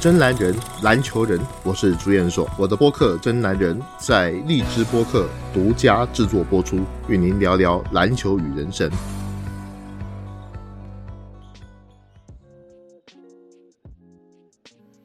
[0.00, 2.48] 真男人，篮球人，我是朱彦硕。
[2.56, 6.78] 我的播客《真男人》在荔枝播客独家制作播出，
[7.08, 8.88] 与您聊聊篮球与人生。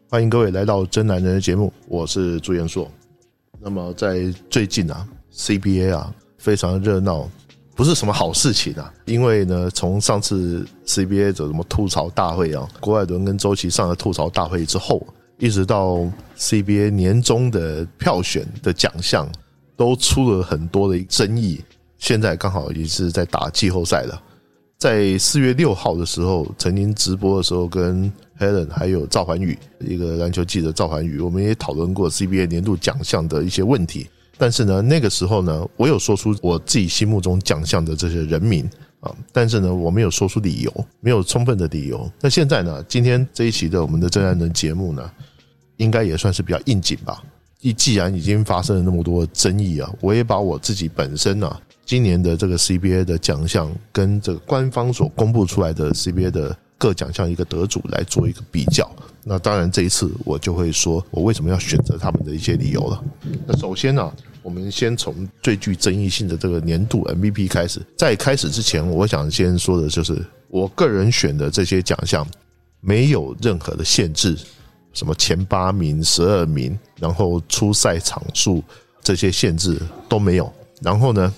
[0.08, 2.88] 欢迎各位来到《真男人》的节目，我是朱彦硕。
[3.60, 7.28] 那么在最近啊，CBA 啊非常热闹，
[7.76, 8.94] 不是什么好事情啊。
[9.06, 15.06] 因为呢，从上次 CBA 的什么吐槽大会啊，郭艾伦跟周琦上了吐槽大会之后，
[15.38, 16.00] 一直到
[16.38, 19.30] CBA 年终的票选的奖项，
[19.76, 21.62] 都出了很多的争议。
[21.98, 24.22] 现在刚好也是在打季后赛了。
[24.78, 34.10] 在四月六号的时候，曾经直播的时候，跟 Helen 还有赵环宇一个篮球记者赵环宇，我们也讨论过 CBA 年度奖项的一些问题。
[34.38, 38.68] 但是呢，那个时候呢，我有说出我自己心目中奖项的这些人名
[39.00, 42.10] 啊，但是呢，我没有说出理由，没有充分的理由。
[42.20, 45.12] 那现在呢，今天这一期的我们的真爱人节目呢，
[45.78, 47.24] 应该也算是比较应景吧。
[47.60, 51.58] 既既然已经发生了那么多争议啊，我也把我自己本身呢。
[51.86, 58.90] 今年的这个 CBA 的奖项跟这个官方所公布出来的 CBA 的各奖项一个得主来做一个比较。
[59.26, 63.04] 那当然这一次我就会说我为什么要选择他们的一些理由了。
[63.46, 67.82] 那首先呢，我们先从最具争议性的这个年度 MVP 开始。
[67.98, 72.28] 在开始之前，我想先说的就是我个人选的这些奖项
[72.82, 74.38] 没有任何的限制，
[74.94, 78.62] 什么前八名、十二名，然后出赛场数
[79.02, 79.80] 这些限制
[80.10, 80.52] 都没有。
[80.82, 81.34] 然后呢？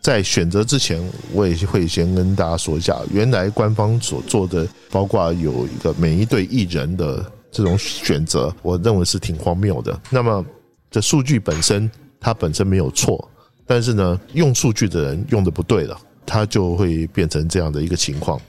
[0.00, 10.00] 在选择之前，我也会先跟大家说一下，原来官方所做的，包括有一个每一对艺人的这种选择，我认为是挺荒谬的。
[10.10, 10.44] 那么，
[10.90, 13.28] 这数据本身它本身没有错，
[13.66, 18.40] 但是呢，用数据的人用的不对了，它就会变成这样的一个情况。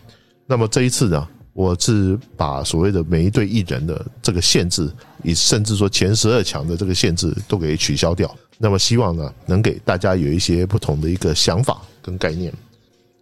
[0.45, 1.27] 那么这一次呢？
[1.59, 4.89] 我是把所谓的每一对艺人的这个限制，
[5.23, 8.33] 以甚至说前十二强的这个限制都给取消掉。
[8.57, 12.49] 那么希望呢，能给大家有一些不同的一个想法跟概念。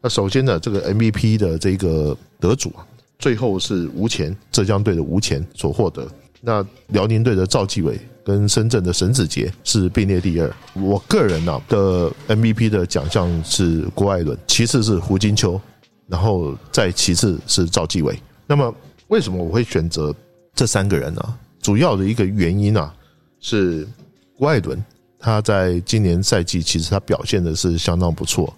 [0.04, 2.86] 那首先呢，这个 MVP 的这个得主啊，
[3.18, 6.08] 最后是吴前浙江队的吴前所获得。
[6.40, 10.56] 那辽宁队的赵继伟跟深圳的沈子杰是并列第二。
[10.76, 15.60] 我个人呢的 MVP 的奖项是郭艾伦，其次是胡金秋。
[16.08, 18.18] 然后再其次是赵继伟。
[18.46, 18.74] 那么
[19.08, 20.14] 为什么我会选择
[20.54, 21.40] 这三个人呢？
[21.62, 22.94] 主要的一个原因啊，
[23.40, 23.88] 是
[24.36, 24.84] 郭艾伦
[25.20, 28.54] 他在今年赛季其实他表现的是相当不错。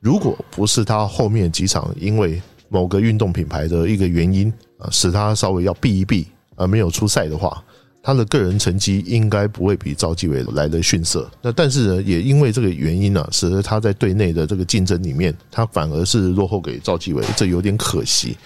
[0.00, 6.26] 如果不是他后面几场因为某个运动品牌的一个原因啊，使他稍微要避一避
[6.56, 7.63] 而没有出赛的话。
[8.04, 11.28] 他的个人成绩应该不会比赵继伟来的逊色。
[11.40, 18.36] 那但是呢，也因为这个原因呢，使得他在队内的这个竞争里面，他反而是落后给赵继伟，这有点可惜。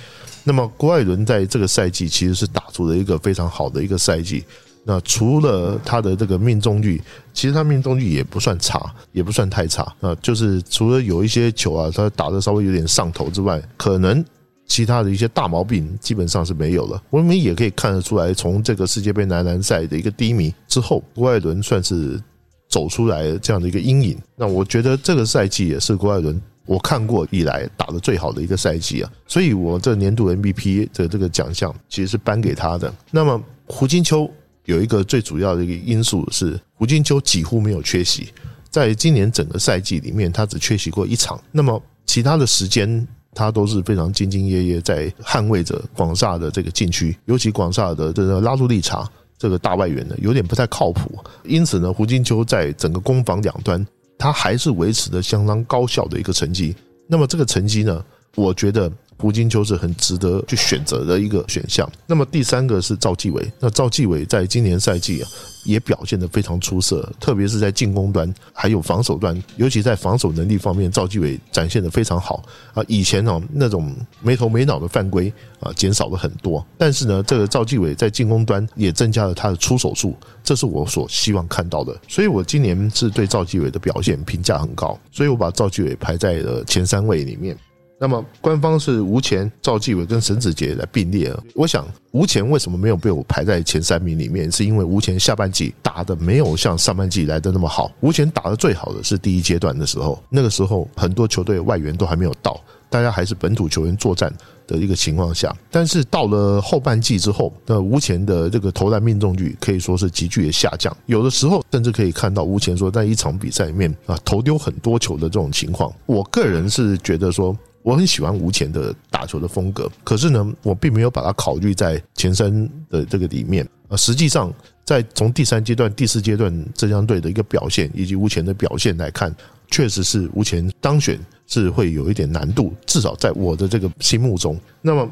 [0.45, 4.45] 那么郭艾伦在这个赛季其实是打出了一个非常好的一个赛季。
[4.85, 7.03] 那除了他的这个命中率，
[7.35, 9.83] 其实他命中率也不算差，也不算太差。
[10.01, 14.25] 啊，就是除了有一些球啊，他打的稍微有点上头之外，可能。
[14.69, 17.03] 其他的一些大毛病基本上是没有了。
[17.11, 22.23] 我们也可以看得出来，从这个世界杯男篮赛的一个低迷之后，郭艾伦算是
[22.69, 24.17] 走出来这样的一个阴影。
[24.37, 29.11] 那我觉得这个赛季也是郭艾伦我看过以来打的最好的一个赛季啊。
[29.27, 32.93] 所以我这年度 MVP 的这个奖项其实是颁给他的。
[33.11, 34.31] 那么胡金秋
[34.67, 38.29] 有一个最主要的一个因素是，胡金秋几乎没有缺席，
[38.69, 41.43] 在今年整个赛季里面，他只缺席过一场。
[41.51, 43.09] 那么其他的时间。
[43.39, 51.17] 他都是非常兢兢业业在捍卫着广厦的这个禁区，尤其广厦的这个拉住利查这个大外援呢，有点不太靠谱。
[51.45, 53.87] 因此呢，胡金秋在整个攻防两端，
[54.19, 56.75] 他还是维持的相当高效的一个成绩。
[57.07, 58.05] 那么这个成绩呢，
[58.35, 58.91] 我觉得。
[59.19, 61.91] 胡金秋是很值得去选择的一个选项。
[62.07, 65.29] 那么第三个是赵继伟，那赵继伟在今年赛季啊
[65.65, 72.43] 也表现得非常出色，特别是在进攻端还有防守端，尤其在防守能力方面，赵继伟展现得非常好
[72.73, 72.83] 啊。
[72.87, 81.95] 以前呢那种没头没脑的犯规啊减少了很多，但是呢这个赵继伟在进攻端也增加了他的出手数，这是我所希望看到的。
[82.07, 87.57] 所以我今年是对赵继伟的表现评价很高，所以我把赵继伟排在了前三位里面。
[88.01, 91.35] 那么官方是吴前、赵继伟跟沈子杰来并列。
[91.55, 94.51] 我想吴前为什么没有被我排在前三名里面？
[94.51, 97.91] 是因为吴前下半季打的没有像上半季来的那么好。
[98.01, 104.33] 吴前打的最好的是第一阶段的时候，那个时候很多球队外援都还没有到，大家还是本土球员作战
[104.69, 105.53] 的一个情况下。
[105.69, 115.93] 但是到了后半季之后，那吴前的这个投篮命中率可以说是急剧的下降，有的时候甚至可以看到吴前说在一场比赛里面啊投丢很多球的这种情况。
[116.07, 117.57] 我个人是觉得说。
[117.89, 123.67] 我很喜欢吴前的打球的风格，可是呢，我并没有把它考虑在前三的这个里面。
[123.89, 124.53] 呃，实际上
[124.85, 129.35] 在从第三阶段、第四阶段浙江队的一个表现以及吴前的表现来看，
[129.71, 134.61] 确实是吴前当选是会有一点难度，至少在我的这个心目中。
[134.83, 135.11] 那么，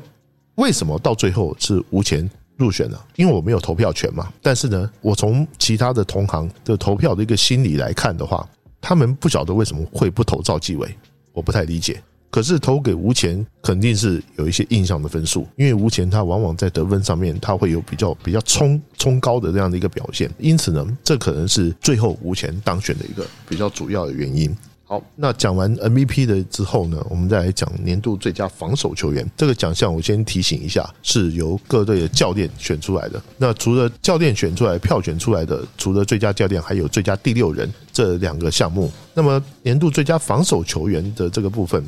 [0.56, 2.98] 为什么到最后是吴前入选呢？
[3.14, 4.30] 因为我没有投票权嘛。
[4.42, 8.46] 但是呢，我从其他的同行的投票的一个心理来看的话，
[8.82, 10.94] 他们不晓得为什么会不投赵继伟，
[11.32, 12.02] 我不太理解。
[12.36, 24.54] 可是投给吴前肯定是有一些印象的分数，因为吴前他往往在得分上面他会有比较比较冲冲高的这样的一个表现，因此呢，这可能是最后吴前当选的一个比较主要的原因。
[24.84, 29.92] 好，那讲完 MVP 的之后呢，我们再来讲年度最佳防守球员这个奖项。
[29.92, 33.18] 我先提醒一下，是由各队的教练选出来的。
[33.38, 38.92] 那除了教练选出来、票选出来的，除了最佳教练，还有最佳第六人这两个项目。
[39.14, 41.82] 那么年度最佳防守球员的这个部分。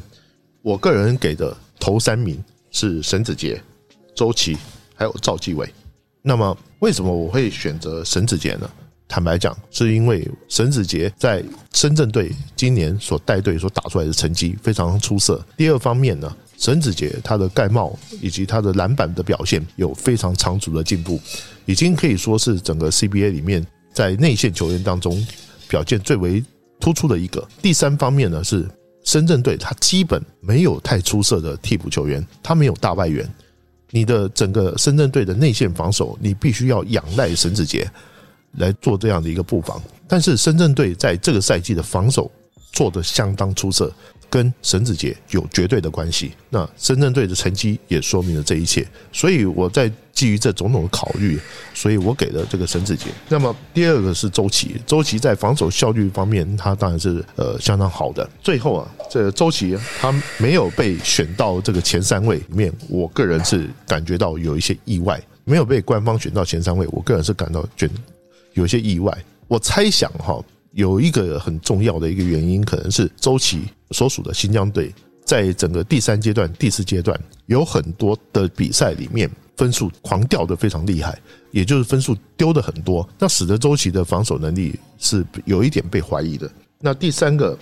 [0.62, 3.60] 我个人给的头三名是沈子杰、
[4.14, 4.56] 周琦
[4.94, 5.69] 还有赵继伟。
[6.20, 8.69] 那么为什么我会选择沈子杰呢？
[9.06, 15.43] 坦白讲，是因为沈子杰在深圳队今年所带队所打出来的成绩非常出色。
[15.56, 21.19] 第二方面呢，沈子杰他的盖帽以及他的篮板的表现有非常长足的进步，
[21.64, 25.26] 已经可以说是整个 CBA 里面在内线球员当中
[25.69, 26.44] 表现最为
[26.78, 27.49] 突出的一个。
[27.62, 28.69] 第三方面呢是。
[29.08, 33.26] 深圳队他基本没有太出色的替补球员，他没有大外援，
[33.90, 37.90] 你的整个深圳队的内线防守，你必须要仰赖沈子杰
[38.58, 39.82] 来做这样的一个布防。
[40.06, 42.31] 但是深圳队在这个赛季的防守
[42.70, 43.90] 做得相当出色。
[44.30, 51.38] 跟沈子杰有绝对的关系，那深圳队的成绩也说明了这一切，所以我在基于这种种的考虑，
[51.72, 53.06] 所以我给了这个沈子杰。
[53.28, 58.28] 那么第二个是周琦，周琦在防守效率方面，他当然是呃相当好的。
[58.42, 67.88] 最后啊，这周琦他没有被选到这个前三位里面，我个人是感觉到有一些意外，没有被官方选到前三位，我个人是感到觉
[68.54, 69.16] 有些意外。
[69.46, 70.44] 我猜想哈。
[70.72, 74.92] 有一个很重要的一个原因，可能是周琦所属的新疆队
[75.24, 81.18] 在整个第三阶段、第四阶段有很多的比赛里面分数狂掉的非常厉害，
[81.50, 86.50] 也就是分数丢的很多，那使得周琦的防守能力是有一点被怀疑的。
[86.80, 87.58] 那第三个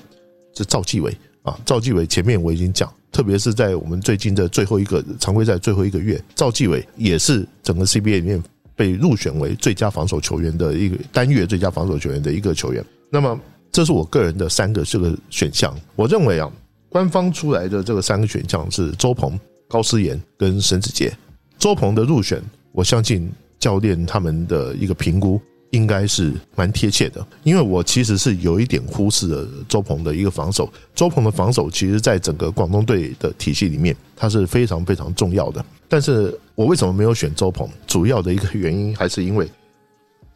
[0.54, 8.42] 是赵继伟啊，赵继伟前面我已经讲，特别是在我们最近的最后一个常规赛最后一个月，赵继伟也是整个 CBA 里面
[8.74, 12.84] 被入选为最佳防守球员的一个单月最佳防守球员的一个球员。
[13.08, 13.38] 那么，
[13.70, 15.74] 这是我个人的三个这个选项。
[15.94, 16.50] 我认为啊，
[16.88, 19.38] 官方出来的这个三个选项是周鹏、
[19.68, 21.12] 高思妍跟沈子杰。
[21.58, 22.42] 周鹏的入选，
[22.72, 27.24] 我相信教练他们的一个评估应该是蛮贴切的。
[27.44, 30.70] 因为我其实是有一点忽视了周鹏的一个防守。
[30.94, 35.64] 周鹏的防守，其实在整个广东队的体系里面，他是非常非常重要的。
[35.88, 37.68] 但是我为什么没有选周鹏？
[37.86, 39.48] 主要的一个原因还是因为。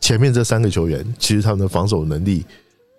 [0.01, 2.45] 前面这三个球员，其实他们的防守能力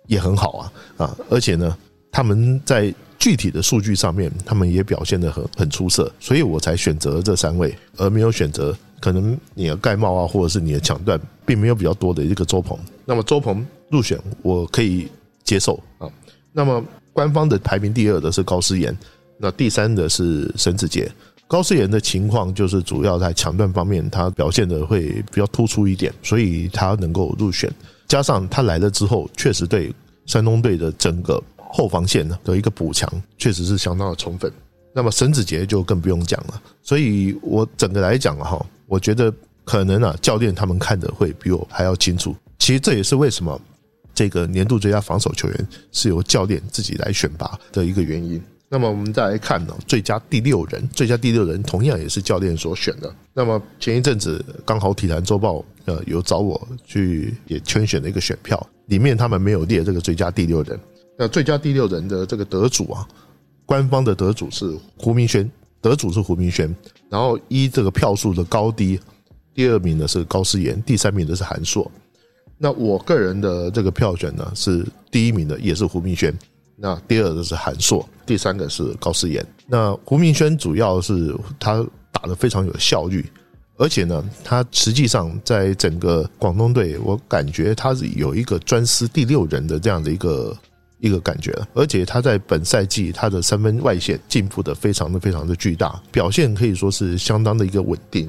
[0.06, 1.16] 也很好啊啊！
[1.28, 1.76] 而且呢，
[2.10, 12.78] 他们在具体的数据上面，他们也表现的很很出色，所以我才选择这三位，而没有选择可能你的盖帽啊，或者是你的抢断，并没有比较多的一个周鹏。
[13.04, 15.08] 那么周鹏入选，我可以
[15.44, 16.08] 接受啊。
[16.52, 18.96] 那么官方的排名第二的是高思妍，
[19.38, 21.10] 那第三的是沈子杰。
[21.52, 27.70] 高思妍的情况就是主要在抢断方面，他表现的会比较突出一点，所以他能够入选。
[28.08, 29.94] 加上他来了之后，确实对
[30.24, 33.06] 山东队的整个后防线的一个补强，
[33.36, 34.50] 确实是相当的充分。
[34.94, 36.62] 那么沈子杰就更不用讲了。
[36.82, 39.30] 所以我整个来讲哈，我觉得
[39.62, 42.34] 可能啊，教练他们看的会比我还要清楚。
[42.60, 43.60] 其实这也是为什么
[44.14, 48.42] 这个年度最佳防守球员是由教练自己来选拔的一个原因。
[48.72, 53.14] 那么我们再来看呢，最佳第六人，最佳第六人同样也是教练所选的。
[53.34, 60.80] 那么前一阵子刚好体坛周报呃有找我去也圈选了一个选票，里面他们没有列这个最佳第六人。
[61.18, 63.06] 那最佳第六人的这个得主啊，
[63.66, 65.48] 官方的得主是胡明轩，
[65.82, 66.74] 得主是胡明轩。
[67.10, 68.98] 然后依这个票数的高低，
[69.52, 71.92] 第二名的是高思妍，第三名的是韩硕。
[72.56, 76.34] 那我个人的这个票选呢，是第一名的也是胡明轩。
[76.74, 79.44] 那第二个是韩硕，第三个是高思妍。
[79.66, 83.24] 那胡明轩主要是他打的非常有效率，
[83.76, 90.56] 而且呢，他实际上在整个广东队，我感觉他是有一个专司第六人的这样的一个
[91.00, 91.52] 一个感觉。
[91.74, 98.28] 而且他在本赛季他的三分外线进步的非常的非常的巨大，表现可以说是相当的一个稳定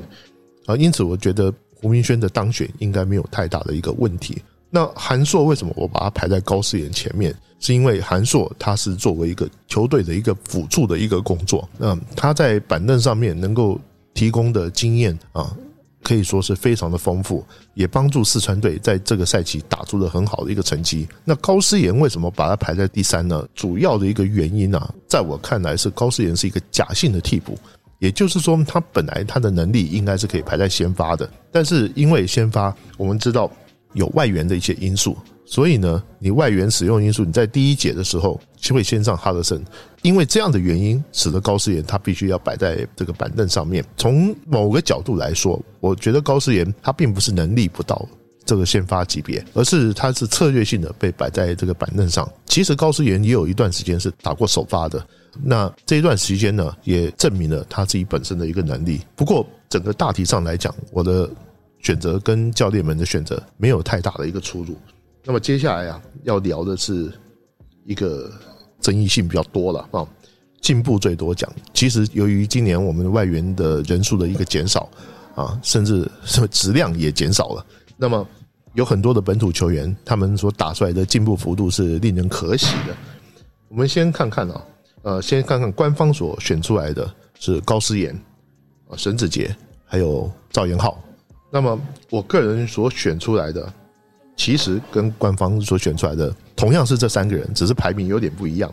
[0.65, 0.75] 啊。
[0.75, 4.41] 因此，我觉得胡明轩的当选应该没有太大的一个问题。
[4.75, 7.31] 那韩硕为什么我把他排在高思妍前面？
[7.59, 13.79] 是因为韩硕他是作为一个球队的一个辅助的一个工作，那，他在板凳上面能够
[14.15, 15.55] 提供的经验啊，
[16.01, 21.07] 可以说是非常的丰富，也帮助四川队在这个赛季打出了很好的一个成绩。
[21.23, 23.47] 那高思言为什么把他排在第三呢？
[23.53, 27.57] 主要的一个原因啊，在我看来是高思言是一个假性的替补，
[27.99, 33.49] 也就是说他本来他的能力应该是可以排在先发的，但是因为先发我们知道
[33.93, 35.17] 有外援的一些因素。
[35.45, 39.61] 所以呢，你外援使用因素，你在第一节的时候就会先上哈德森，
[40.01, 43.83] 因为这样的原因，使得高思言他必须要摆在这个板凳上面。
[43.97, 48.07] 从某个角度来说，我觉得高思言他并不是能力不到
[48.45, 52.27] 这个先发级别，而是他是策略性的被摆在这个板凳上。
[52.45, 55.05] 其实高思言也有一段时间是打过首发的，
[55.43, 59.01] 那这一段时间呢，也证明了他自己本身的一个能力。
[59.13, 61.29] 不过整个大体上来讲，我的
[61.83, 64.75] 选择跟教练们的选择没有太大的一个出入。
[65.23, 67.11] 那么接下来啊，要聊的是
[67.85, 68.31] 一个
[68.81, 70.07] 争议性比较多了啊，
[70.59, 71.49] 进步最多奖。
[71.73, 74.89] 其实由于今年我们外援的人数的一个减少
[75.35, 78.27] 啊，甚至什 么质量也减少了，那么
[78.73, 82.95] 有很多的本土球员，他们所打出来的进步幅度是令人可喜的。
[83.67, 84.65] 我们先看看啊，
[85.03, 88.13] 呃，先看看官方所选出来的是高思妍
[88.89, 91.01] 啊、沈子杰还有赵延浩。
[91.53, 91.79] 那么
[92.09, 93.71] 我个人所选出来的。
[94.35, 98.69] 其实跟官方所选出来的同样是这三个人，只是排名有点不一样。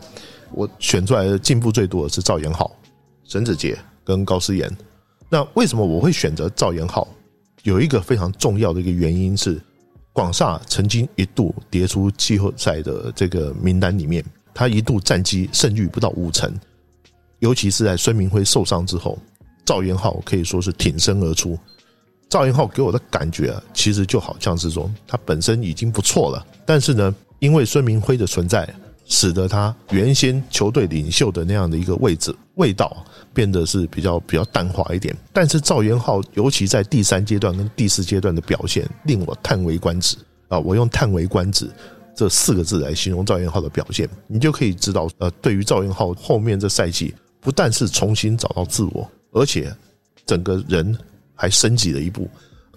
[0.51, 2.75] 我选出来的进步最多的是赵岩浩、
[3.25, 4.75] 沈子杰跟高思妍。
[5.29, 7.07] 那为什么我会选择赵岩浩？
[7.61, 9.61] 有一个非常重要的一个原因是，
[10.13, 16.51] 广厦曾经一度跌出季后赛的这个名单里面，他一度战绩胜率不到五成，
[17.37, 19.19] 尤其是在孙明辉受伤之后，
[19.63, 21.55] 赵延浩可以说是挺身而出。
[22.31, 28.65] 赵云浩给我的感觉啊，其实就好像是说他本身已经不错了，但是呢，因为孙明辉的存在，
[29.05, 35.13] 使得他原先球队领袖的那样的一个位置味道变得是比较比较淡化一点。
[35.33, 40.15] 但是赵元浩尤其在第三阶段跟第四阶段的表现，令我叹为观止
[40.47, 40.57] 啊！
[40.57, 41.69] 我用“叹为观止”
[42.15, 49.69] 这四个字来形容赵元浩的表现，你就可以知道，呃，对于赵元浩后面这赛季，不但是重新找到自我，而且
[50.25, 50.97] 整个人。
[51.41, 52.29] 还升级了一步，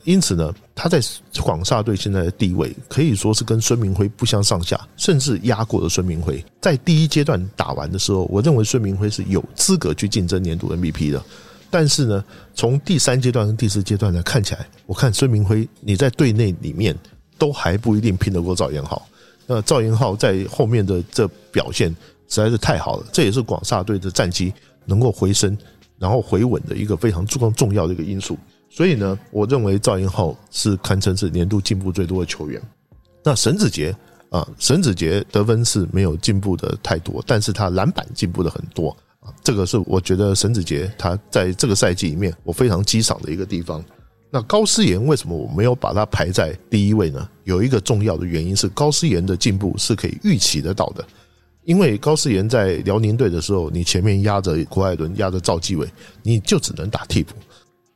[0.05, 0.99] 因此呢，他在
[1.43, 6.43] 广厦队现在的地位可以说是跟孙明辉不相上下，甚至压过了孙明辉。
[6.63, 11.23] 在第一阶段打完的时候，我认为孙明辉是有资格去竞争年度 MVP 的。
[11.71, 16.97] 但是呢，从第三阶段跟第四阶段来看起来，我看孙明辉你在队内里面
[17.37, 19.07] 都还不一定拼得过赵延浩。
[19.47, 21.91] 那赵延浩在后面的这表现
[22.31, 24.51] 实在是太好了，这也是广厦队的战绩
[24.87, 25.55] 能够回升
[25.99, 28.37] 然后回稳的一个非常重重要的一个因素。
[28.75, 32.61] 所以呢，我认为赵英浩是堪称是年度进步最多的球员。
[33.23, 33.95] 那沈子杰
[34.31, 38.91] 啊，沈子杰得分是没有进步的太多，但是他篮板进步的很多
[39.21, 39.33] 啊。
[39.45, 43.81] 这个是我觉得沈子杰他在这个赛季里面我非常激赏的一个地方。
[44.29, 47.29] 那高思言为什么我没有把他排在第一位呢？
[47.45, 51.07] 有一个重要的原因是高思言的进步是可以预期得到的，
[51.63, 55.89] 因为高思言在辽宁队的时候，你前面压着郭艾伦，压着赵继伟，
[56.25, 57.35] 你就只能打替补。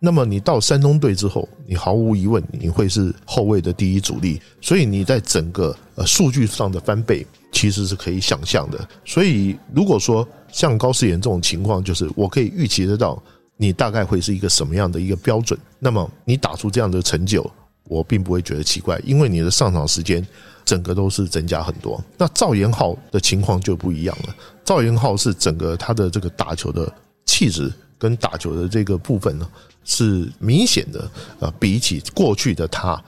[0.00, 8.88] 那么你到山东队之后，你毫无疑问你会是后卫的第一主力，所以你在整个呃数据上的翻倍其实是可以想象的。
[9.04, 13.20] 所以如果说像高思言这种情况，就是我可以预期得到
[13.56, 17.44] 你大概会是一个什么样的一个标准，那么你打出这样的成就，
[17.88, 20.24] 我并不会觉得奇怪，因为你的上场时间
[20.64, 22.00] 整个都是增加很多。
[22.16, 26.92] 那赵延浩的情况就不一样了，赵延浩是整个他的这个打球的
[27.26, 29.48] 气质跟打球的这个部分呢。
[29.90, 33.02] 是明显的，呃，比起过去的他，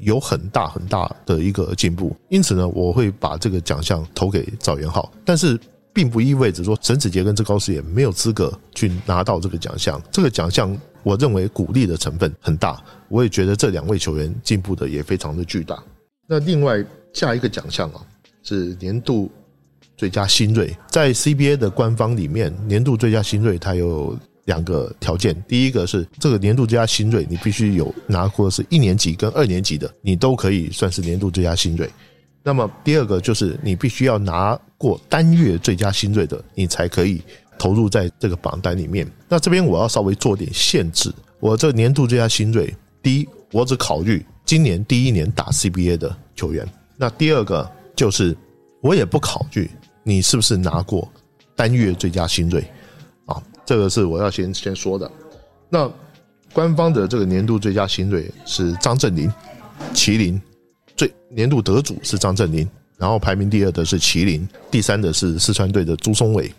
[0.00, 2.16] 有很大很大的一个进步。
[2.30, 5.12] 因此呢，我会把这个奖项投给赵元浩。
[5.26, 5.60] 但是，
[5.92, 10.02] 并不意味着说沈子杰跟志高士也没有资格去拿到这个奖项。
[10.10, 12.82] 这个奖项，我认为鼓励的成分很大。
[13.10, 15.84] 我也觉得这两位球员进步的也非常的巨大。
[16.26, 18.00] 那另外下一个奖项啊，
[18.42, 19.30] 是年度
[19.98, 20.74] 最佳新锐。
[20.88, 24.18] 在 CBA 的官方里面，年度最佳新锐它有。
[24.44, 31.88] 两个条件，第一个是这个年度最佳新锐，你必须有拿过是一年级跟二年级的，你都可以算是年度最佳新锐。
[32.42, 37.22] 那么第二个就是你必须要拿过单月最佳新锐的，你才可以
[37.56, 39.08] 投入在这个榜单里面。
[39.28, 46.66] 那这边我要稍微做点限制，我这年度最佳新锐，第一我只考虑今年第一年打 CBA 的球员。
[46.96, 48.36] 那第二个就是
[48.80, 49.70] 我也不考虑
[50.02, 51.08] 你是不是拿过
[51.54, 52.64] 单月最佳新锐。
[53.64, 55.10] 这个是我要先先说的。
[55.68, 55.90] 那
[56.52, 59.32] 官方的这个年度最佳新锐是张镇麟，
[59.94, 60.40] 麒麟
[60.96, 66.52] 最年度得主是张镇麟，然后排名第二的是麒麟，第三的是四川队的朱松伟。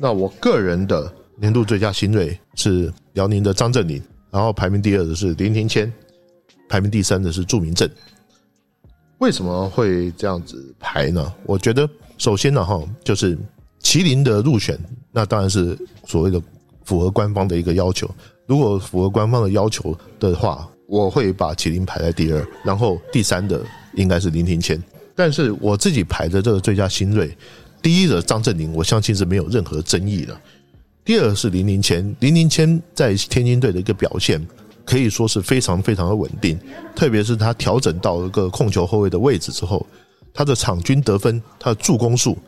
[0.00, 4.00] 那我个人的年度最佳新锐是辽宁的张镇麟，
[4.30, 5.92] 然后排名第二的是林庭谦，
[6.68, 7.90] 排名第三的是祝明正。
[9.18, 11.34] 为什么会这样子排呢？
[11.44, 13.36] 我觉得首先呢，哈，就是
[13.90, 14.78] 麒麟的入选，
[15.10, 16.40] 那当然是所谓的
[16.84, 18.08] 符合官方的一个要求。
[18.46, 23.60] 如果符合官方的要求的话，我会把麒麟排在第二，然后第三的
[23.94, 24.80] 应该是林庭谦。
[25.16, 27.36] 但是我自己排的这个最佳新锐，
[27.82, 30.40] 第一的张镇麟，我相信是没有任何争议的。
[31.04, 34.40] 第二是林林谦，林林谦在天津队的一个表现
[34.84, 36.56] 可以说是非常非常的稳定，
[36.94, 39.84] 特别是他调整到一个控球后卫的位置之后，
[40.32, 42.38] 他的场均得分、他的助攻数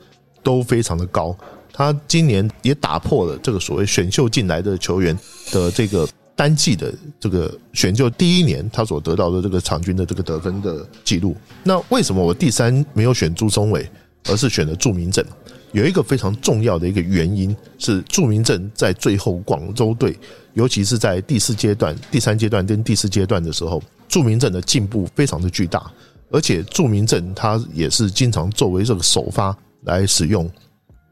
[0.43, 1.37] 都非常的高。
[1.73, 5.19] 他今年也打破了这个所谓选秀进来的球员
[5.51, 6.07] 的这个
[6.37, 11.35] 单季的这个选秀第一年他所得到的这个场均的这个得分的记录。
[11.63, 13.89] 那为什么我第三没有选朱松伟，
[14.29, 15.25] 而是选了祝明正？
[15.73, 20.15] 有一个非常重要的一个原因是，祝明正在最后广州队，
[20.53, 25.91] 尤其是在第四阶段、第三阶段跟第四阶段的时候，祝明正的进步非常的巨大，
[26.31, 30.51] 而且祝明正他也是经常作为这个首发来使用。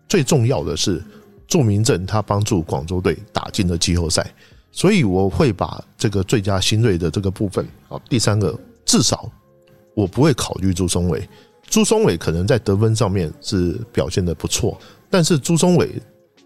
[0.09, 1.01] 最重要的是，
[1.47, 4.29] 祝明正他帮助广州队打进了季后赛，
[4.73, 9.31] 所以我会把这个最佳新锐的这个部分啊，第三个至少
[9.95, 11.29] 我不会考虑朱松伟。
[11.69, 14.77] 朱松伟可能在得分上面是表现的不错，
[15.09, 15.91] 但是朱松伟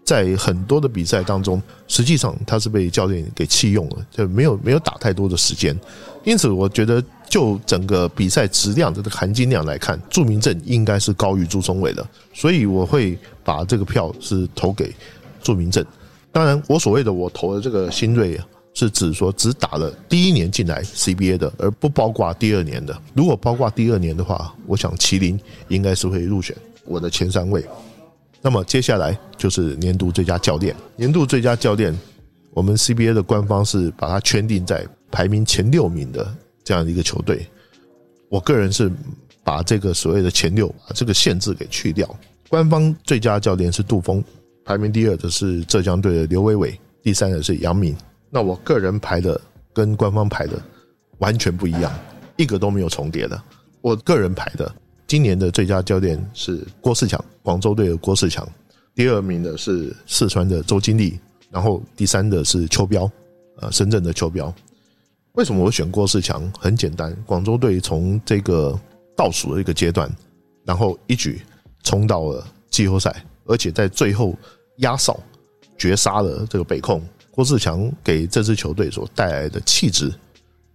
[0.03, 5.75] 在很多的比赛当中，实际上他是被教练给弃用了，就没有没有打太多的时间，
[6.23, 7.03] 因此我觉得。
[7.29, 14.93] 就整个比赛质量的含金量来看，祝明正应该是高于朱松伟的，所以我会把这个票是投给
[15.41, 15.85] 祝明正。
[16.31, 18.39] 当然，我所谓的我投的这个新锐，
[18.73, 22.95] 是指说只打了第一年进来 CBA 的，而不包括第二年的。
[23.13, 25.39] 如果包括第二年的话，我想麒麟
[25.69, 27.65] 应该是会入选我的前三位。
[28.41, 31.97] 那么接下来就是年度最佳教练，年度最佳教练，
[32.51, 36.35] 我们 CBA 的官方是把它圈定在排名前六名的。
[36.65, 37.47] 这样的一个球队，
[38.27, 38.91] 我个人是
[39.43, 42.13] 把这个所谓的前六把这个限制给去掉。
[42.49, 44.21] 官方最佳教练是杜峰，
[44.65, 47.95] 排名第二的是浙江队的刘伟伟，第三的是杨敏。
[48.29, 49.39] 那我个人排的
[49.73, 50.61] 跟官方排的
[51.19, 51.93] 完全不一样，
[52.35, 53.41] 一个都没有重叠的。
[53.81, 54.73] 我个人排的
[55.05, 58.47] 今年的最佳教练是郭世强，广州队的郭世强。
[58.95, 61.19] 第二名的是四川的周金丽，
[61.51, 63.09] 然后第三的是邱彪，
[63.57, 64.53] 呃，深圳的邱彪。
[65.35, 66.49] 为什么我选郭世强？
[66.57, 68.77] 很简单，广州队从这个
[69.17, 70.09] 倒数的一个阶段，
[70.63, 71.41] 然后一举
[71.83, 73.13] 冲到了季后赛，
[73.45, 74.33] 而且在最后
[74.77, 75.19] 压哨
[75.77, 77.01] 绝杀了这个北控。
[77.31, 80.09] 郭世强给这支球队所带来的气质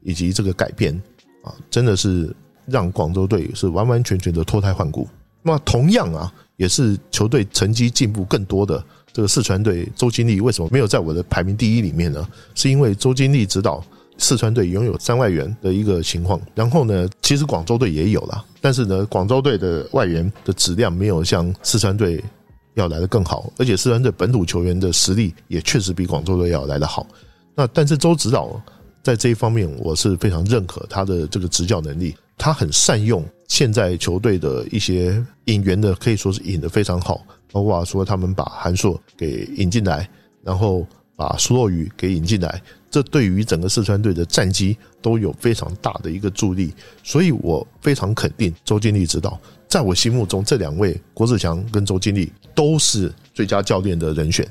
[0.02, 0.94] 以及这个改变
[1.42, 2.30] 啊，真的是
[2.66, 5.08] 让广州队是完完全全的脱胎换骨。
[5.42, 12.28] 那同样啊，也是球队成绩进步更多的这个四川队周金丽，为什么没有在我的排名第一里面呢？
[12.54, 13.82] 是因为周金丽指导。
[14.20, 22.22] 四川队拥有三外援的一个情况，然后呢，其实广州队也有了，但是呢，广州队的外援的质量没有像四川队
[22.74, 27.06] 要来的更好，而且四川队本土球员的实力也确实比广州队要来的好。
[27.54, 28.60] 那但是周指导
[29.02, 40.08] 在这一方面，我是非常认可他的这个执教能力，他很善用现在球队的一些引援的，可以说是引的非常好，包括说他们把韩硕给引进来，
[40.44, 42.62] 然后把苏若雨给引进来。
[42.90, 46.74] 这对于整个四川队的战绩都有非常大的一个助力，
[47.04, 49.40] 所以我非常肯定周经理指导。
[49.68, 54.44] 在我心目中，这两位郭志强跟周经理都是最佳教练的人选。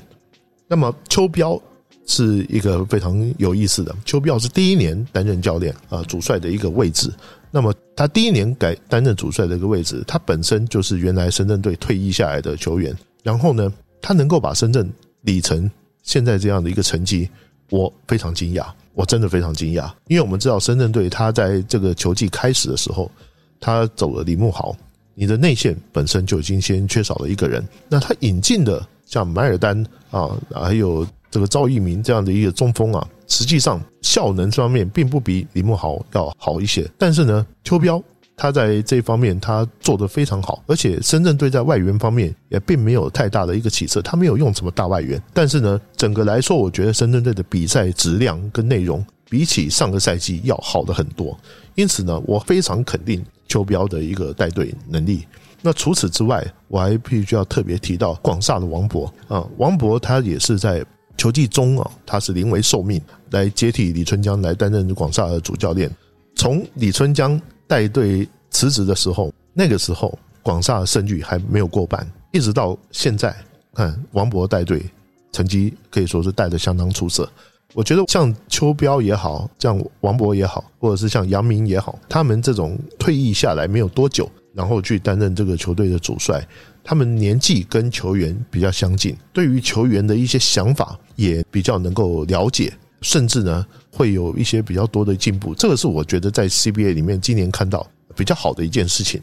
[0.66, 1.60] 那么邱彪
[2.06, 7.12] 是一个非常有意思的，邱彪是第一年担任教练啊主帅的一个位置。
[7.50, 12.96] 那么他第一年改担任主帅的一个位置，他本身就是原来深圳队退役下来的球员。
[13.22, 14.90] 然后呢，他能够把深圳
[15.22, 15.70] 理成
[16.02, 17.28] 现在这样的一个成绩。
[17.70, 23.10] 我非常惊讶，我真的非常惊讶，因为我们知道深圳队他在这个球季开始的时候，
[23.58, 24.76] 他走了李慕豪，
[25.14, 38.02] 你的内线本身就已经先缺少了一个人，那他引进的像马尔丹啊，还有这个赵一鸣这样的一个中锋啊，实际上效能方面并不比李慕豪要好一些，但是呢，邱彪。
[38.40, 51.38] 他在这方面他做得非常好，而且深圳队在外援方面也并没有太大的一个起色，他没有用什么大外援，但是呢，整个来说，我觉得深圳队的比赛质量跟内容比起上个赛季要好的很多，
[51.74, 55.26] 因此呢，我非常肯定邱彪的一个带队能力。
[55.60, 60.82] 那除此之外，我还必须要特别提到广厦的王博啊，王博他也是在
[61.18, 62.98] 球季中啊，他是临危受命
[63.32, 65.94] 来接替李春江来担任广厦的主教练，
[66.36, 67.38] 从李春江。
[67.70, 73.32] 带队辞职的时候，那个时候广厦的胜率还没有过半，一直到现在，
[73.72, 74.82] 看王博带队
[75.30, 77.30] 成绩可以说是带的相当出色。
[77.72, 86.44] 我觉得像邱彪也好，像王博也好，或者是像杨明也好，他们这种退役下来没有多久，然后去担任这个球队的主帅，
[86.82, 95.54] 他们年纪跟球员比较相近，对于球员的一些想法也比较能够了解，甚至呢会有一些比较多的进步。
[95.54, 97.86] 这个是我觉得在 CBA 里面今年看到
[98.16, 99.20] 比较好的一件事情。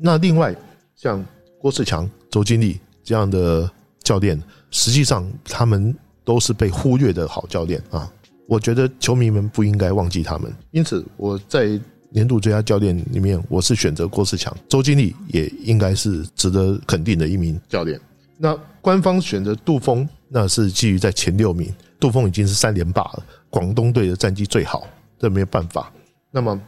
[0.00, 0.54] 那另外
[0.96, 1.24] 像
[1.58, 3.70] 郭世强、周经理这样的
[4.02, 5.94] 教练，实际上他们。
[6.28, 8.12] 都是被忽略的好教练啊！
[8.46, 10.54] 我觉得球迷们不应该忘记他们。
[10.72, 17.98] 因此，我在年度最佳教练里面，我是选择郭士强、周经理，也应该是值得肯定的一名教练。
[18.38, 21.70] 那官方选择杜峰，那是基于在前六名，
[22.00, 24.86] 杜峰已经是三连霸了，广东队的战绩最好，
[25.18, 25.92] 这没有办法。
[26.30, 26.58] 那么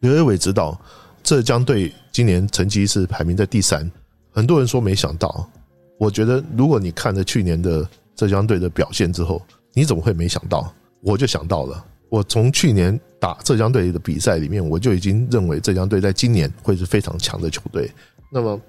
[0.00, 0.78] 刘伟伟指导
[1.22, 3.90] 浙江队今年成绩是排名在第三，
[4.32, 5.48] 很多人说没想到，
[5.98, 7.88] 我觉得如果你看了去年的。
[8.14, 9.40] 浙江队的表现之后，
[9.72, 10.72] 你怎么会没想到？
[11.00, 11.84] 我就想到了。
[12.10, 17.90] 我从去年打浙江队的比赛里面，我就已经认为浙江队在今年会是非常强的球队。
[18.30, 18.60] 那么，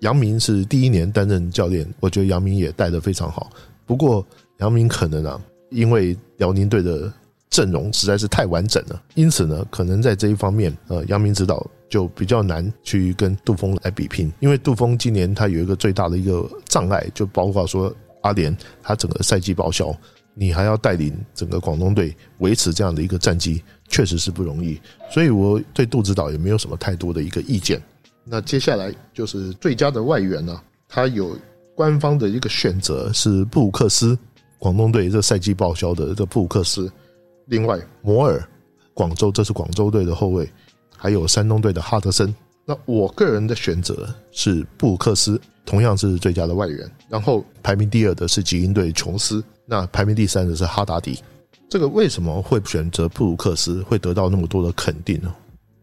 [0.00, 3.50] 杨明是第一年担任教练，我觉得杨明也带的非常好。
[3.86, 4.26] 不过，
[4.58, 7.12] 杨明可能啊，因为辽宁队的
[7.50, 14.32] 阵容实在是太完整了，因此呢，可能在这一方面，呃，杨明指导就比较难去跟杜峰来比拼。
[14.40, 17.94] 因为杜峰今年他有一个最大的一个障碍，就包括说。
[18.22, 19.96] 阿联他整个赛季报销，
[20.34, 24.78] 你还要带领整个广东队维持这样的一个战绩，确实是不容易。
[25.08, 27.80] 所以我对杜指导也没有什么太多的一个意见。
[28.30, 31.36] 那接下来就是最佳的外援呢，他有
[31.74, 34.18] 官方的一个选择是布鲁克斯，
[34.58, 36.90] 广东队这赛季报销的这布鲁克斯。
[37.46, 38.46] 另外摩尔，
[38.92, 40.48] 广州这是广州队的后卫，
[40.96, 42.34] 还有山东队的哈德森。
[42.64, 45.40] 那我个人的选择是布鲁克斯。
[45.64, 51.22] 同样是最佳的外援，然后排名第二的是吉英队琼斯，那排名第三的是哈达迪。
[51.68, 55.30] 这个为什么会选择布鲁克斯，会得到那么多的肯定呢？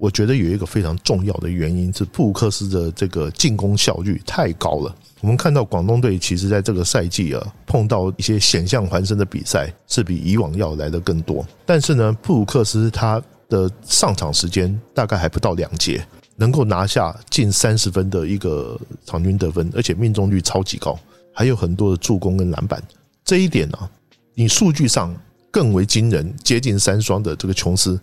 [0.06, 4.96] 我觉得有一个非常重要的原因是布鲁克斯的这个进攻效率太高了。
[5.22, 16.06] 我们看到广东队其实在这个赛季啊，碰到一些险象环生的比赛是比以往要来的更多，但是呢，布鲁克斯他的上场时间大概还不到两节。
[16.38, 21.00] 能够拿下近三十分的一个场均得分，而且命中率超级高，
[21.34, 22.80] 还有很多的助攻跟篮板。
[23.24, 23.89] 这一点呢，
[24.34, 25.15] 你数据上
[25.50, 27.98] 更为惊人，接近三双的这个琼斯，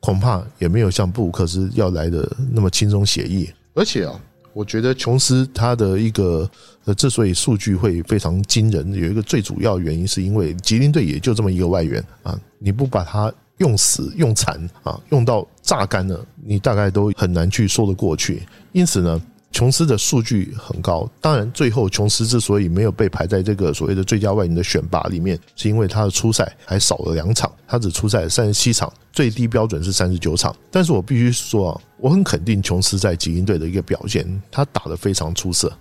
[0.00, 3.48] 恐怕也没有像布鲁克斯要来的那么轻松写意。
[3.74, 4.20] 而且啊，
[4.52, 6.50] 我觉得琼斯他的一个
[6.84, 13.32] 呃，之所以数据会非常惊人，有一个最主要原因是因为吉林队也就这么一个外援啊，你不把他。
[13.60, 18.42] 用死用残啊，用到榨干了，你大概都很难去说得过去。
[18.72, 19.20] 因此呢，
[19.52, 21.08] 琼斯的数据很高。
[21.20, 30.54] 当然，最后琼斯之所以没有被排在这个所谓的最佳外援的选拔里面，是因为他的出赛还少了两场，他只出赛三十七场，最低标准是三十九场。
[30.70, 35.72] 但是我必须说啊，我很肯定琼斯在吉英队的一个表现，他打得非常出色。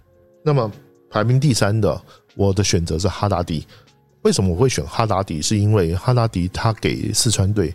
[0.43, 0.71] 那么
[1.09, 2.01] 排名第三的，
[2.35, 3.65] 我的选择是哈达迪。
[4.23, 5.41] 为什么我会选哈达迪？
[5.41, 7.73] 是因为哈达迪他给四川队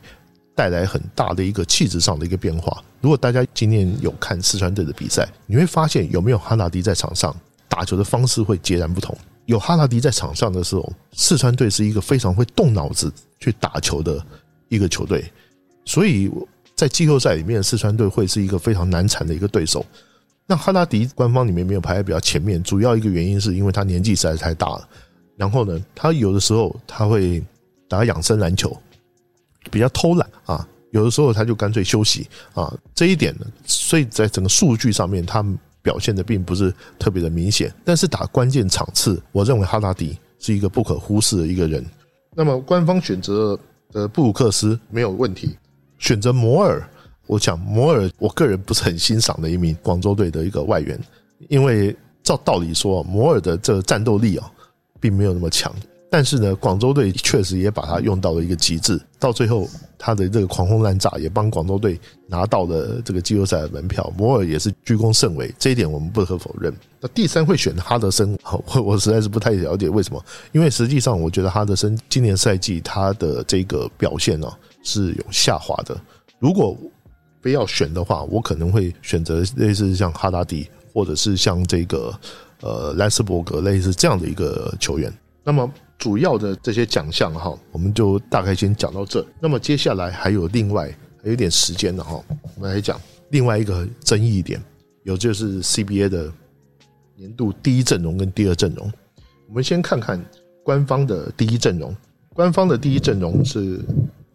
[0.55, 2.83] 带来很大的一个气质上的一个变化。
[3.01, 7.35] 如果大家今年有看四川队的比赛，你会发现有没有哈拉迪在场上
[7.69, 9.17] 打球的方式会截然不同。
[9.47, 14.25] 有哈拉迪在场上的时候，四川队是一个非常会动脑子去打球的
[14.69, 15.31] 一个球队，
[15.85, 16.31] 所以
[16.75, 19.85] 在季后赛里面，四川队会是一个非常难缠的一个对手。
[20.47, 24.89] 那哈拉迪官方里面没有排在比较前面，主要一个原因是因为他年纪实在是太大了。
[25.37, 27.43] 然后呢，他有的时候他会
[27.87, 28.75] 打养生篮球，
[29.71, 30.67] 比较偷懒啊。
[30.91, 32.73] 有的时候他就干脆休息啊。
[32.95, 35.45] 这一点呢，所以在整个数据上面，他
[35.83, 37.73] 表现的并不是特别的明显。
[37.85, 41.85] 但是打关键场次，我认为哈拉迪是一个不可忽视的一个人。
[42.35, 43.59] 那么官方选择
[43.93, 45.57] 呃布鲁克斯没有问题，
[45.99, 46.89] 选择摩尔，
[47.27, 50.99] 我讲摩尔，我个人不是很欣赏的一名广州队的一个外援，
[51.49, 54.51] 因为照道理说，摩尔的这个战斗力啊。
[55.01, 55.71] 并没有那么强，
[56.15, 61.99] 但是呢，广州队确实也把他用到了一个极致，到最后他的这个狂轰滥炸也帮广州队
[62.29, 64.13] 拿到了这个季后赛的门票。
[64.17, 66.73] 摩尔也是居功甚伟，这一点我们不可否认。
[67.01, 74.49] 那第三会选哈德森，我我实在是不太了解为什么，因为实际上我觉得哈德森今年赛季他的这个表现呢
[74.85, 76.01] 是有下滑的。
[76.39, 76.79] 如果
[77.43, 82.15] 非要选的话，我可能会选择类似像哈达迪，或者是像这个。
[82.61, 85.13] 呃，莱斯伯格类似这样的一个球员。
[85.43, 89.25] 那么主要的这些奖项哈，我们就大概先讲到这。
[89.41, 92.23] 那么接下来还有另外还有点时间的哈，
[92.57, 94.63] 我们来讲另外一个争议点，
[95.05, 96.33] 有就是 CBA 的
[97.17, 98.93] 年度第一阵容跟第二阵容。
[99.49, 100.23] 我们先看看
[100.63, 101.95] 官方的第一阵容，
[102.35, 103.81] 官方的第一阵容是，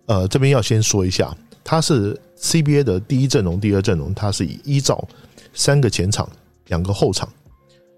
[0.05, 5.05] 呃，这边要先说一下，它是 CBA 的第一阵容、第二阵容，它是以依照
[5.53, 6.29] 三个前场、
[6.67, 7.27] 两个后场，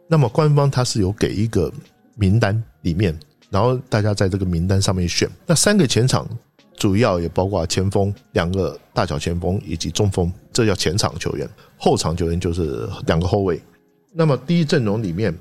[0.07, 1.71] 那么官方它是有给一个
[2.15, 3.17] 名单里面，
[3.51, 6.27] 然后大家在这个名单上面选，那三个前场
[6.77, 13.61] 主要也包括前锋、两个大小前锋以及中锋，这叫前场球员，后场球员就是两个后卫。
[14.13, 15.37] 那么第一阵容里面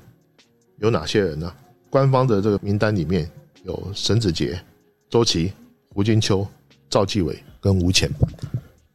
[0.77, 1.51] 有哪些人呢？
[1.89, 3.29] 官方的这个名单里面
[3.63, 4.61] 有沈子杰、
[5.09, 5.51] 周琦、
[5.93, 6.45] 胡金秋、
[6.89, 8.09] 赵继伟跟吴前。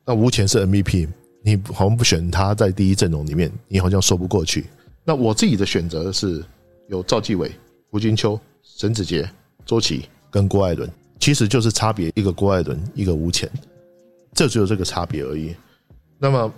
[0.05, 1.09] 那吴前是 MVP，
[1.43, 4.67] 你好像不选他在第一阵容里面，你好像说不过去。
[5.05, 6.45] 那我自己的选择是
[6.89, 7.51] 有赵继伟、
[7.91, 8.39] 胡金秋、
[8.77, 9.29] 沈子杰、
[9.65, 13.51] 周琦跟郭艾伦，其实就是差别一个郭艾伦，一个吴前，
[14.35, 15.55] 这只有这个差别而已。
[16.19, 16.53] 那么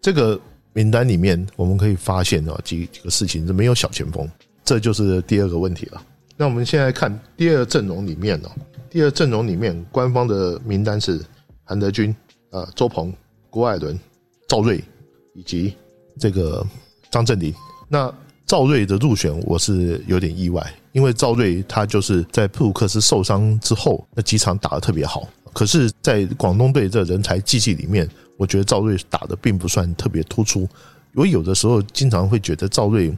[0.00, 0.40] 这个。
[0.74, 4.26] 名单里面我们可以发现啊几几个事情是没有小前锋，
[4.64, 6.02] 这就是第二个问题了。
[6.34, 8.50] 那我们现在看第二阵容里面呢，
[8.88, 11.20] 第二阵容里面官方的名单是
[11.64, 12.16] 韩德君、
[12.52, 13.12] 呃周鹏、
[13.50, 14.00] 郭艾伦、
[14.48, 14.82] 赵睿
[15.34, 15.74] 以及
[16.18, 16.66] 这个
[17.10, 17.52] 张镇麟。
[17.86, 18.10] 那
[18.52, 20.62] 赵睿的入选我是有点意外，
[20.92, 28.06] 因为赵睿他就是在普鲁克斯受伤之后那几场打得特别好，可是，在广东队这人才济济里面。
[28.36, 30.68] 我觉得赵睿打的并不算特别突出，
[31.14, 33.16] 我有的时候经常会觉得赵睿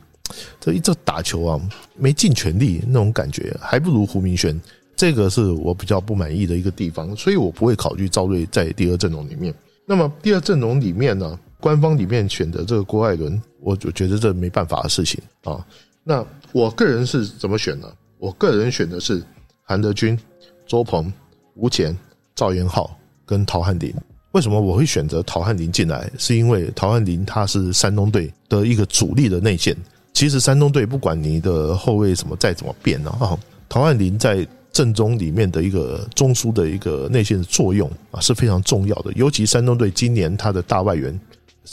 [0.60, 1.60] 这一这打球啊
[1.96, 4.56] 没尽全力那种感觉，还不如胡明轩，
[4.94, 9.52] 这个是我比较不满意的一个地方，所以我不会考虑赵睿在第二阵容里面。
[9.84, 15.66] 那么第二阵容里面呢，官方里面选的这个郭艾伦，我就觉得这没办法的事情啊。
[16.02, 16.22] 那
[16.52, 17.90] 我个人是怎么选呢？
[18.18, 19.22] 我个人选的是
[19.62, 20.18] 韩德君、
[20.66, 21.10] 周鹏、
[21.54, 21.96] 吴前、
[22.34, 23.90] 赵元浩跟陶汉林。
[24.32, 26.10] 为什么我会选择陶汉林进来？
[26.18, 29.74] 是因为陶汉林他是山东队的一个主力的内线。
[30.12, 33.38] 其实山东队不管你的后卫什么再怎么变呢，啊，
[33.70, 39.10] 陶汉林在正中里面的一个中枢的一个内线的作用啊是非常重要的。
[39.14, 41.18] 尤其山东队今年他的大外援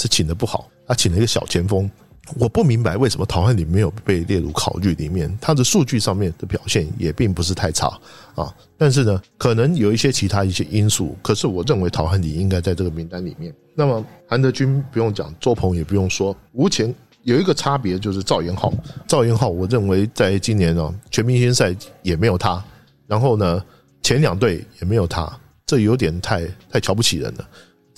[0.02, 1.90] 是请的不好，他请了一个小前锋。
[2.38, 7.88] 我不明白为什么陶汉林没有被列入考虑里面，他的数据上面的表现也并不是太差
[8.36, 8.54] 啊。
[8.78, 11.16] 但是呢，可能有一些其他一些因素。
[11.22, 13.54] 可是我认为陶汉林应该在这个名单里面。
[13.76, 16.36] 那么韩德君不用讲，周鹏也不用说。
[16.54, 18.72] 吴前有一个差别就是赵元浩，
[19.08, 22.64] 赵元浩我认为在今年哦全明星赛也没有他，
[23.08, 23.64] 然后呢
[24.02, 25.32] 前两队也没有他，
[25.66, 27.48] 这有点太太瞧不起人了。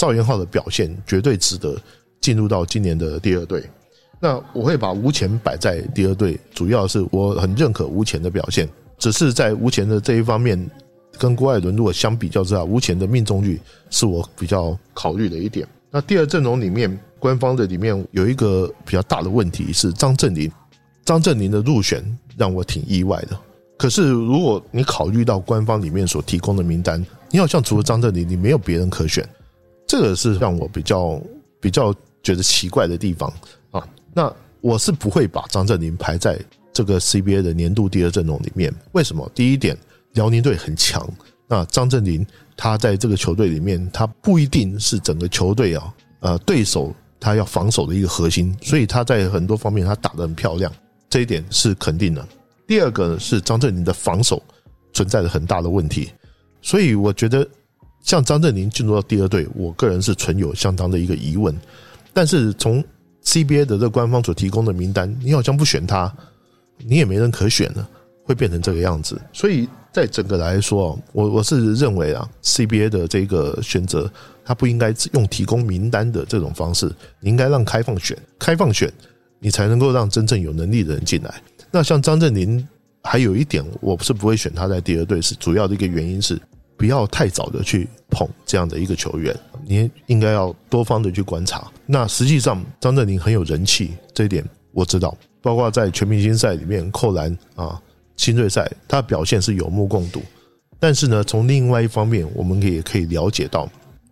[0.04, 1.82] 赵元浩的表现绝对值得
[2.20, 3.64] 进入到今年的第二队。
[4.20, 10.70] 那我会把吴前摆在第二队，主要是我很认可吴前的表现，只是在吴前的这一方面，
[11.18, 13.58] 跟郭艾伦如果相比较之下，吴前的命中率
[13.90, 15.66] 是我比较考虑的一点。
[15.90, 20.52] 那第二阵容里面，官方的里面有一个比较大的问题是张镇麟，
[21.06, 22.04] 张镇麟的入选
[22.36, 23.40] 让我挺意外的。
[23.78, 29.26] 可是如果你考虑到官方里面所提供的名单，你好像除了张镇麟，你没有别人可选，
[29.88, 31.22] 这个是让我比较
[31.60, 33.32] 比较觉得奇怪的地方
[33.72, 33.88] 啊。
[34.14, 36.40] 那我是不会把张镇麟排在
[36.72, 38.74] 这个 CBA 的年度第二阵容里面。
[38.94, 39.30] 为什么？
[39.36, 39.78] 第一点，
[40.14, 41.08] 辽宁队很强。
[41.48, 48.56] 那张镇麟他在这个球队里面，他不一定是整个球队啊，呃，对手他要防守的一个核心。
[48.62, 50.72] 所以他在很多方面他打得很漂亮，
[51.10, 52.28] 这一点是肯定的。
[52.66, 54.42] 第二个是张镇麟的防守
[54.94, 56.10] 存在着很大的问题。
[56.62, 57.46] 所以我觉得，
[58.04, 61.58] 像张镇麟进入到第二队，我个人是存有相当的一个疑问。
[62.14, 62.84] 但是从
[63.24, 66.14] CBA 的这官方所提供的名单，你好像不选他，
[66.86, 67.90] 你也没人可选了，
[68.24, 69.20] 会变成这个样子。
[69.32, 74.12] 所以在整个来说，我我是认为啊，CBA 的这个选择，
[74.44, 78.92] 它不应该用提供名单的这种方式，你应该让开放选，开放选，
[79.40, 81.42] 你才能够让真正有能力的人进来。
[81.72, 82.68] 那像张镇麟，
[83.02, 86.38] 还有一点，我是不会选他在第二队，是主要的一个原因是。
[86.78, 91.72] 不要太早的去捧这样的一个球员，你应该要多方的去观察。
[91.86, 95.16] 那实际上张镇麟很有人气，这一点我知道。
[95.42, 97.82] 包括在全明星赛里面扣篮啊，
[98.16, 100.22] 新锐赛他表现是有目共睹。
[100.80, 103.70] 但是呢，从另外一方面，我们也可以了解到，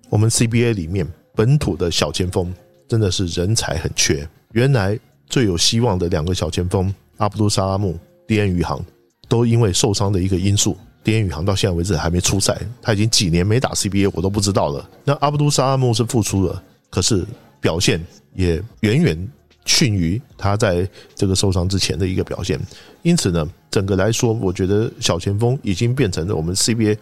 [0.09, 2.53] 我们 CBA 里面本土的小前锋
[2.87, 4.27] 真的是人才很缺。
[4.51, 7.97] 原来最有希望的两个小前锋阿布杜沙拉木、
[8.27, 8.83] 迪恩余杭，
[9.29, 10.77] 都因为受伤的一个因素。
[11.03, 14.89] 丁宇航到现在为止还没出赛，他已经几年没打 CBA，我都不知道了。
[15.03, 17.25] 那阿布都沙阿木是复出了，可是
[17.59, 17.99] 表现
[18.35, 19.31] 也远远
[19.65, 22.59] 逊于他在这个受伤之前的一个表现。
[23.01, 26.97] 因此呢，整个来说，我觉得小前锋已经变成了我们 CBA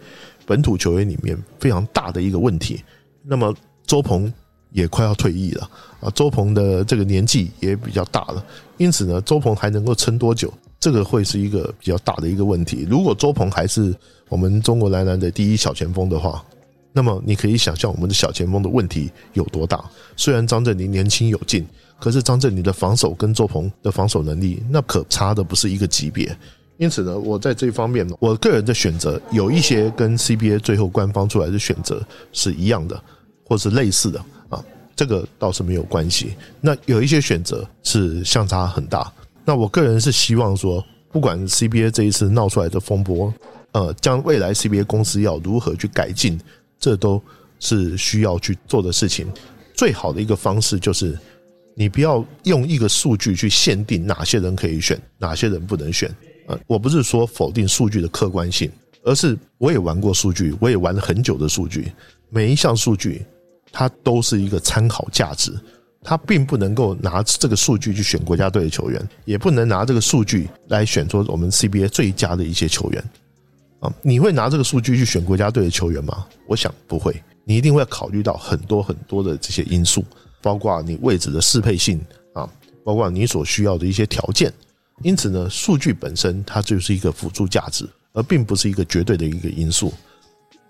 [0.46, 2.82] 本土球员里面非常大的一个问题。
[3.22, 3.54] 那么
[3.86, 4.32] 周鹏
[4.72, 8.44] 也快要退役了啊，周鹏的这个年纪也比较大了，
[8.78, 10.52] 因此呢，周鹏还能够撑多久？
[10.80, 12.86] 这个会是一个比较大的一个问题。
[12.88, 13.94] 如果周鹏还是
[14.30, 16.42] 我们中国男篮的第一小前锋的话，
[16.90, 19.84] 那么你可以想象我们的小前锋的问题有多大。
[20.16, 21.64] 虽然张镇麟年轻有劲，
[22.00, 26.34] 可是张镇麟的防守跟周鹏的防守能力那可差的不是一个级别。
[26.78, 32.98] 因此呢，我在这方面，我个人的选择有一些跟 CBA 最后官方出来的选择是一样的，
[33.44, 34.64] 或是类似的啊，
[34.96, 36.32] 这个倒是没有关系。
[36.58, 39.12] 那有一些选择是相差很大。
[39.44, 43.32] 那我个人是希望说，不管 CBA 这一次闹出来的风波，
[43.72, 46.40] 呃，将未来 CBA 公司要如何去改进，
[46.78, 47.20] 这都
[47.58, 49.26] 是需要去做的事情。
[49.74, 51.18] 最好的一个方式就是，
[51.74, 56.08] 你不要用一个数据去限定哪些人可以选，哪些人不能选。
[56.46, 58.70] 呃我不是说否定数据的客观性，
[59.04, 61.92] 而是我也玩过数据，我也玩了很久的数据。
[62.28, 63.24] 每一项数据，
[63.72, 65.52] 它都是一个参考价值，
[66.02, 73.04] 他并不能够拿这个数据去选国家队的球员，也不能拿这个数据来选出我们 CBA 最佳的一些球员。
[73.80, 76.26] 啊，你会拿这个数据去选国家队的球员吗？
[76.46, 80.04] 我想不会，你一定会考虑到很多很多的这些因素，
[80.42, 82.00] 包括你位置的适配性
[82.34, 82.48] 啊，
[82.84, 84.52] 包括你所需要的一些条件。
[85.02, 89.92] 因此呢，数据本身它就是一个辅助价值，而并不是一个绝对的一个因素。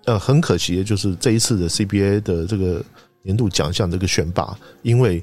[0.04, 2.84] 呃，很可惜的就是这一次的 CBA 的这个
[3.22, 5.22] 年度奖项这个选拔，因为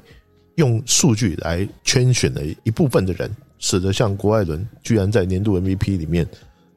[0.56, 6.26] 用数据来圈选了一部分的人，使得像郭艾伦居然在年度 MVP 里面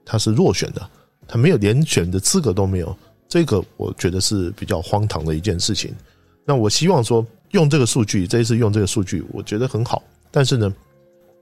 [0.05, 0.89] 他是落选的，
[1.27, 2.95] 他没有连选的资格都没有。
[3.27, 5.93] 这个我觉得是比较荒唐的一件事情。
[6.43, 10.03] 那我希望说用这个数据，这一次用这个数据，我觉得很好。
[10.29, 10.73] 但是呢，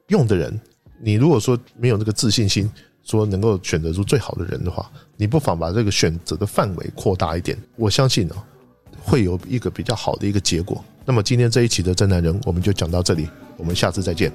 [0.07, 0.59] 用的人。
[1.01, 2.69] 你如果说没有那个自信心，
[3.03, 7.57] 说能够选择出最好的人的话，你不妨把这个选择的范围扩大一点。
[7.77, 8.35] 我相信呢，
[9.09, 10.83] 会有一个比较好的一个结果。
[11.03, 14.31] 那么今天这一期的正南人，我们就讲到这里，我们下次再见。